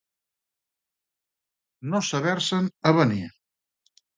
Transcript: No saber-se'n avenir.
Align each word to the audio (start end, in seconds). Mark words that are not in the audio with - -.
No 1.91 2.01
saber-se'n 2.09 2.73
avenir. 2.93 3.25